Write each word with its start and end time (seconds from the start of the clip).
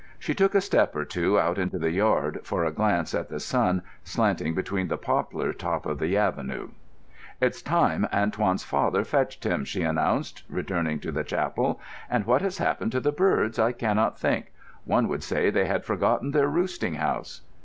She 0.17 0.33
took 0.33 0.55
a 0.55 0.61
step 0.61 0.95
or 0.95 1.05
two 1.05 1.39
out 1.39 1.59
into 1.59 1.77
the 1.77 1.91
yard, 1.91 2.39
for 2.43 2.65
a 2.65 2.71
glance 2.71 3.13
at 3.13 3.29
the 3.29 3.39
sun 3.39 3.83
slanting 4.03 4.55
between 4.55 4.87
the 4.87 4.97
poplar 4.97 5.53
top 5.53 5.85
of 5.85 5.99
the 5.99 6.17
avenue. 6.17 6.69
"It's 7.39 7.61
time 7.61 8.07
Antoine's 8.11 8.63
father 8.63 9.03
fetched 9.03 9.43
him," 9.43 9.63
she 9.63 9.83
announced, 9.83 10.41
returning 10.49 10.99
to 11.01 11.11
the 11.11 11.23
chapel. 11.23 11.79
"And 12.09 12.25
what 12.25 12.41
has 12.41 12.57
happened 12.57 12.91
to 12.93 12.99
the 12.99 13.11
birds 13.11 13.59
I 13.59 13.73
cannot 13.73 14.19
think. 14.19 14.51
One 14.85 15.07
would 15.07 15.21
say 15.21 15.51
they 15.51 15.65
had 15.65 15.85
forgotten 15.85 16.31
their 16.31 16.47
roosting 16.47 16.95
house." 16.95 17.41